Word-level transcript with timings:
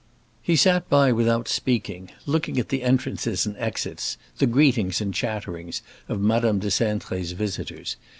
He 0.41 0.55
sat 0.55 0.89
by 0.89 1.11
without 1.11 1.47
speaking, 1.47 2.09
looking 2.25 2.57
at 2.57 2.69
the 2.69 2.81
entrances 2.81 3.45
and 3.45 3.55
exits, 3.57 4.17
the 4.39 4.47
greetings 4.47 4.99
and 4.99 5.13
chatterings, 5.13 5.83
of 6.09 6.19
Madame 6.19 6.57
de 6.57 6.69
Cintré's 6.69 7.33
visitors. 7.33 7.97